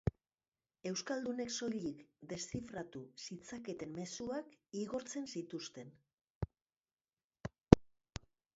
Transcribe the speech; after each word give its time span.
Euskaldunek 0.91 1.51
soilik 1.55 1.99
deszifratu 2.31 3.03
zitzaketen 3.27 3.93
mezuak 3.99 4.57
igortzen 4.85 5.31
zituzten. 5.37 5.95